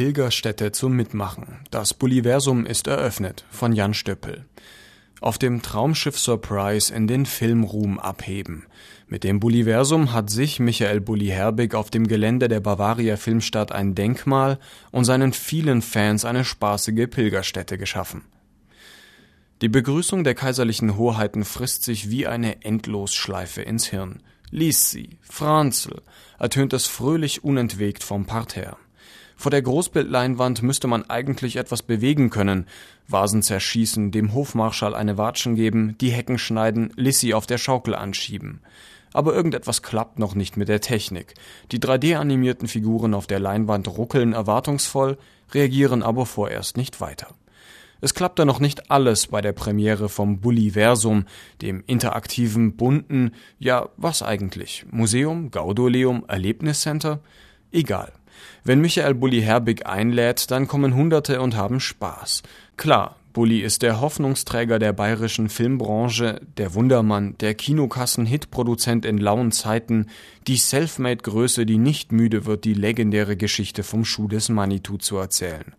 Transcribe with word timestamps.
Pilgerstätte 0.00 0.72
zum 0.72 0.96
Mitmachen. 0.96 1.58
Das 1.70 1.92
Bulliversum 1.92 2.64
ist 2.64 2.86
eröffnet 2.86 3.44
von 3.50 3.74
Jan 3.74 3.92
Stöppel. 3.92 4.46
Auf 5.20 5.36
dem 5.36 5.60
Traumschiff 5.60 6.18
Surprise 6.18 6.90
in 6.94 7.06
den 7.06 7.26
Filmruhm 7.26 7.98
abheben. 7.98 8.64
Mit 9.08 9.24
dem 9.24 9.40
Bulliversum 9.40 10.14
hat 10.14 10.30
sich 10.30 10.58
Michael 10.58 11.02
Bulli 11.02 11.26
Herbig 11.26 11.74
auf 11.74 11.90
dem 11.90 12.08
Gelände 12.08 12.48
der 12.48 12.60
Bavaria 12.60 13.18
Filmstadt 13.18 13.72
ein 13.72 13.94
Denkmal 13.94 14.58
und 14.90 15.04
seinen 15.04 15.34
vielen 15.34 15.82
Fans 15.82 16.24
eine 16.24 16.46
spaßige 16.46 17.06
Pilgerstätte 17.06 17.76
geschaffen. 17.76 18.22
Die 19.60 19.68
Begrüßung 19.68 20.24
der 20.24 20.34
kaiserlichen 20.34 20.96
Hoheiten 20.96 21.44
frisst 21.44 21.82
sich 21.82 22.08
wie 22.08 22.26
eine 22.26 22.64
Endlosschleife 22.64 23.60
ins 23.60 23.88
Hirn. 23.88 24.22
Lies 24.50 24.90
sie, 24.90 25.18
Franzl, 25.20 26.00
ertönt 26.38 26.72
es 26.72 26.86
fröhlich 26.86 27.44
unentwegt 27.44 28.02
vom 28.02 28.24
Parterre. 28.24 28.78
Vor 29.40 29.50
der 29.50 29.62
Großbildleinwand 29.62 30.62
müsste 30.62 30.86
man 30.86 31.08
eigentlich 31.08 31.56
etwas 31.56 31.82
bewegen 31.82 32.28
können. 32.28 32.66
Vasen 33.08 33.42
zerschießen, 33.42 34.10
dem 34.10 34.34
Hofmarschall 34.34 34.94
eine 34.94 35.16
Watschen 35.16 35.54
geben, 35.54 35.96
die 35.98 36.10
Hecken 36.10 36.36
schneiden, 36.36 36.92
Lissy 36.96 37.32
auf 37.32 37.46
der 37.46 37.56
Schaukel 37.56 37.94
anschieben. 37.94 38.60
Aber 39.14 39.34
irgendetwas 39.34 39.80
klappt 39.80 40.18
noch 40.18 40.34
nicht 40.34 40.58
mit 40.58 40.68
der 40.68 40.82
Technik. 40.82 41.32
Die 41.72 41.78
3D-animierten 41.78 42.68
Figuren 42.68 43.14
auf 43.14 43.26
der 43.26 43.40
Leinwand 43.40 43.88
ruckeln 43.88 44.34
erwartungsvoll, 44.34 45.16
reagieren 45.54 46.02
aber 46.02 46.26
vorerst 46.26 46.76
nicht 46.76 47.00
weiter. 47.00 47.28
Es 48.02 48.12
klappte 48.12 48.44
noch 48.44 48.60
nicht 48.60 48.90
alles 48.90 49.28
bei 49.28 49.40
der 49.40 49.52
Premiere 49.52 50.10
vom 50.10 50.40
Bulliversum, 50.40 51.24
dem 51.62 51.82
interaktiven, 51.86 52.76
bunten, 52.76 53.32
ja, 53.58 53.88
was 53.96 54.22
eigentlich? 54.22 54.84
Museum, 54.90 55.50
Gaudoleum, 55.50 56.26
Erlebniscenter? 56.28 57.20
Egal. 57.72 58.12
Wenn 58.64 58.80
Michael 58.80 59.14
Bulli 59.14 59.40
Herbig 59.42 59.86
einlädt, 59.86 60.50
dann 60.50 60.68
kommen 60.68 60.94
Hunderte 60.94 61.40
und 61.40 61.56
haben 61.56 61.80
Spaß. 61.80 62.42
Klar, 62.76 63.16
Bulli 63.32 63.60
ist 63.60 63.82
der 63.82 64.00
Hoffnungsträger 64.00 64.80
der 64.80 64.92
bayerischen 64.92 65.48
Filmbranche, 65.48 66.40
der 66.56 66.74
Wundermann, 66.74 67.36
der 67.38 67.54
Kinokassen-Hitproduzent 67.54 69.04
in 69.04 69.18
lauen 69.18 69.52
Zeiten, 69.52 70.06
die 70.48 70.56
Selfmade-Größe, 70.56 71.64
die 71.64 71.78
nicht 71.78 72.10
müde 72.10 72.44
wird, 72.44 72.64
die 72.64 72.74
legendäre 72.74 73.36
Geschichte 73.36 73.84
vom 73.84 74.04
Schuh 74.04 74.26
des 74.26 74.48
Manitou 74.48 74.96
zu 74.96 75.16
erzählen. 75.16 75.76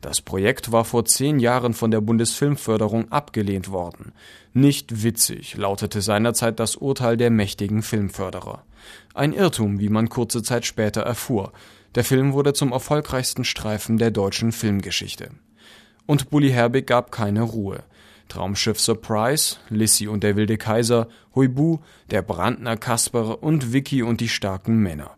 Das 0.00 0.20
Projekt 0.20 0.70
war 0.70 0.84
vor 0.84 1.04
zehn 1.04 1.40
Jahren 1.40 1.74
von 1.74 1.90
der 1.90 2.00
Bundesfilmförderung 2.00 3.10
abgelehnt 3.10 3.72
worden. 3.72 4.12
Nicht 4.52 5.02
witzig, 5.02 5.56
lautete 5.56 6.02
seinerzeit 6.02 6.60
das 6.60 6.76
Urteil 6.76 7.16
der 7.16 7.30
mächtigen 7.30 7.82
Filmförderer. 7.82 8.62
Ein 9.12 9.32
Irrtum, 9.32 9.80
wie 9.80 9.88
man 9.88 10.08
kurze 10.08 10.42
Zeit 10.44 10.66
später 10.66 11.02
erfuhr. 11.02 11.52
Der 11.94 12.04
Film 12.04 12.32
wurde 12.32 12.54
zum 12.54 12.72
erfolgreichsten 12.72 13.44
Streifen 13.44 13.98
der 13.98 14.10
deutschen 14.10 14.52
Filmgeschichte. 14.52 15.30
Und 16.06 16.30
Bully 16.30 16.50
Herbig 16.50 16.86
gab 16.86 17.12
keine 17.12 17.42
Ruhe. 17.42 17.84
Traumschiff 18.28 18.80
Surprise, 18.80 19.56
Lissy 19.68 20.08
und 20.08 20.22
der 20.22 20.36
wilde 20.36 20.56
Kaiser, 20.56 21.08
Huibu, 21.34 21.78
der 22.10 22.22
Brandner 22.22 22.78
Kasper 22.78 23.42
und 23.42 23.74
Vicky 23.74 24.02
und 24.02 24.20
die 24.22 24.28
starken 24.28 24.78
Männer. 24.78 25.16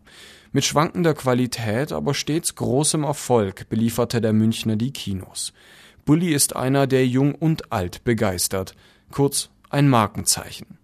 Mit 0.51 0.65
schwankender 0.65 1.13
Qualität, 1.13 1.91
aber 1.91 2.13
stets 2.13 2.55
großem 2.55 3.03
Erfolg 3.03 3.69
belieferte 3.69 4.19
der 4.19 4.33
Münchner 4.33 4.75
die 4.75 4.91
Kinos. 4.91 5.53
Bully 6.05 6.33
ist 6.33 6.55
einer, 6.55 6.87
der 6.87 7.07
jung 7.07 7.35
und 7.35 7.71
alt 7.71 8.03
begeistert. 8.03 8.75
Kurz 9.11 9.49
ein 9.69 9.89
Markenzeichen. 9.89 10.77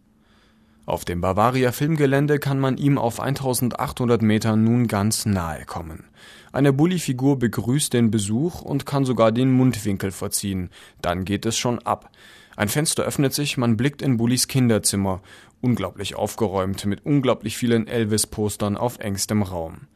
Auf 0.85 1.05
dem 1.05 1.21
Bavaria 1.21 1.71
Filmgelände 1.71 2.39
kann 2.39 2.59
man 2.59 2.77
ihm 2.77 2.97
auf 2.97 3.19
1800 3.19 4.21
Metern 4.21 4.63
nun 4.63 4.88
ganz 4.88 5.25
nahe 5.25 5.65
kommen. 5.65 6.05
Eine 6.51 6.73
Bulli-Figur 6.73 7.39
begrüßt 7.39 7.93
den 7.93 8.11
Besuch 8.11 8.61
und 8.61 8.85
kann 8.85 9.05
sogar 9.05 9.31
den 9.31 9.51
Mundwinkel 9.51 10.11
verziehen. 10.11 10.69
Dann 11.01 11.23
geht 11.23 11.45
es 11.45 11.57
schon 11.57 11.79
ab. 11.79 12.09
Ein 12.55 12.67
Fenster 12.67 13.03
öffnet 13.03 13.33
sich, 13.33 13.57
man 13.57 13.77
blickt 13.77 14.01
in 14.01 14.17
Bullis 14.17 14.47
Kinderzimmer. 14.47 15.21
Unglaublich 15.61 16.16
aufgeräumt, 16.16 16.85
mit 16.85 17.06
unglaublich 17.06 17.57
vielen 17.57 17.88
Elvis-Postern 17.88 18.75
auf 18.75 19.00
engstem 19.00 19.44
Raum. 19.44 19.88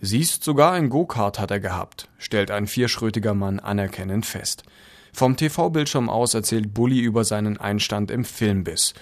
Siehst, 0.00 0.44
sogar 0.44 0.72
ein 0.72 0.88
Go-Kart 0.88 1.38
hat 1.38 1.50
er 1.50 1.60
gehabt, 1.60 2.08
stellt 2.18 2.50
ein 2.50 2.66
vierschrötiger 2.66 3.34
Mann 3.34 3.60
anerkennend 3.60 4.24
fest. 4.24 4.64
Vom 5.12 5.36
TV-Bildschirm 5.36 6.08
aus 6.08 6.34
erzählt 6.34 6.72
Bulli 6.72 7.00
über 7.00 7.24
seinen 7.24 7.58
Einstand 7.58 8.10
im 8.10 8.24
Filmbiss. 8.24 8.94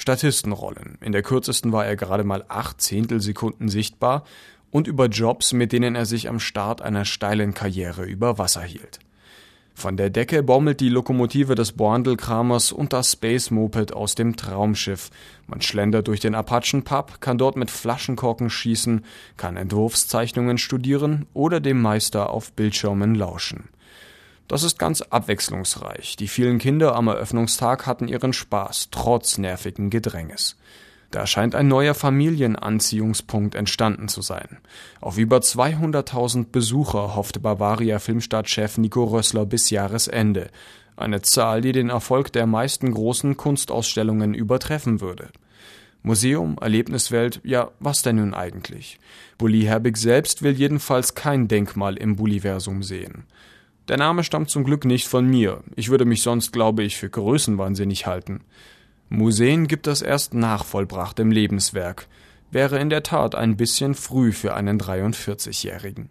Statistenrollen. 0.00 0.96
In 1.02 1.12
der 1.12 1.22
kürzesten 1.22 1.72
war 1.72 1.84
er 1.84 1.94
gerade 1.94 2.24
mal 2.24 2.42
acht 2.48 2.80
Zehntelsekunden 2.80 3.68
sichtbar 3.68 4.24
und 4.70 4.86
über 4.86 5.06
Jobs, 5.06 5.52
mit 5.52 5.72
denen 5.72 5.94
er 5.94 6.06
sich 6.06 6.30
am 6.30 6.40
Start 6.40 6.80
einer 6.80 7.04
steilen 7.04 7.52
Karriere 7.52 8.04
über 8.04 8.38
Wasser 8.38 8.62
hielt. 8.62 9.00
Von 9.74 9.98
der 9.98 10.08
Decke 10.08 10.42
baumelt 10.42 10.80
die 10.80 10.88
Lokomotive 10.88 11.54
des 11.54 11.72
Borndelkramers 11.72 12.72
und 12.72 12.94
das 12.94 13.12
Space 13.12 13.50
Moped 13.50 13.92
aus 13.92 14.14
dem 14.14 14.36
Traumschiff. 14.36 15.10
Man 15.46 15.60
schlendert 15.60 16.08
durch 16.08 16.20
den 16.20 16.34
Apachen 16.34 16.82
Pub, 16.82 17.20
kann 17.20 17.36
dort 17.36 17.56
mit 17.56 17.70
Flaschenkorken 17.70 18.48
schießen, 18.48 19.04
kann 19.36 19.58
Entwurfszeichnungen 19.58 20.56
studieren 20.56 21.26
oder 21.34 21.60
dem 21.60 21.80
Meister 21.80 22.30
auf 22.30 22.52
Bildschirmen 22.54 23.14
lauschen. 23.14 23.68
Das 24.50 24.64
ist 24.64 24.80
ganz 24.80 25.00
abwechslungsreich. 25.00 26.16
Die 26.16 26.26
vielen 26.26 26.58
Kinder 26.58 26.96
am 26.96 27.06
Eröffnungstag 27.06 27.86
hatten 27.86 28.08
ihren 28.08 28.32
Spaß, 28.32 28.88
trotz 28.90 29.38
nervigen 29.38 29.90
Gedränges. 29.90 30.56
Da 31.12 31.28
scheint 31.28 31.54
ein 31.54 31.68
neuer 31.68 31.94
Familienanziehungspunkt 31.94 33.54
entstanden 33.54 34.08
zu 34.08 34.22
sein. 34.22 34.58
Auf 35.00 35.18
über 35.18 35.38
200.000 35.38 36.46
Besucher 36.50 37.14
hoffte 37.14 37.38
Bavaria 37.38 38.00
Filmstadtchef 38.00 38.76
Nico 38.78 39.04
Rössler 39.04 39.46
bis 39.46 39.70
Jahresende. 39.70 40.50
Eine 40.96 41.22
Zahl, 41.22 41.60
die 41.60 41.70
den 41.70 41.88
Erfolg 41.88 42.32
der 42.32 42.46
meisten 42.46 42.90
großen 42.90 43.36
Kunstausstellungen 43.36 44.34
übertreffen 44.34 45.00
würde. 45.00 45.28
Museum, 46.02 46.58
Erlebniswelt, 46.60 47.40
ja, 47.44 47.70
was 47.78 48.02
denn 48.02 48.16
nun 48.16 48.34
eigentlich? 48.34 48.98
Bulli 49.38 49.62
Herbig 49.62 49.96
selbst 49.96 50.42
will 50.42 50.54
jedenfalls 50.54 51.14
kein 51.14 51.46
Denkmal 51.46 51.96
im 51.96 52.16
Bulliversum 52.16 52.82
sehen. 52.82 53.26
Der 53.88 53.96
Name 53.96 54.22
stammt 54.24 54.50
zum 54.50 54.64
Glück 54.64 54.84
nicht 54.84 55.08
von 55.08 55.26
mir. 55.26 55.62
Ich 55.76 55.90
würde 55.90 56.04
mich 56.04 56.22
sonst, 56.22 56.52
glaube 56.52 56.82
ich, 56.82 56.96
für 56.96 57.10
größenwahnsinnig 57.10 58.06
halten. 58.06 58.44
Museen 59.08 59.66
gibt 59.66 59.86
es 59.86 60.02
erst 60.02 60.34
nach 60.34 60.64
vollbrachtem 60.64 61.32
Lebenswerk. 61.32 62.06
Wäre 62.52 62.78
in 62.78 62.90
der 62.90 63.02
Tat 63.02 63.34
ein 63.34 63.56
bisschen 63.56 63.94
früh 63.94 64.32
für 64.32 64.54
einen 64.54 64.78
43-Jährigen. 64.80 66.10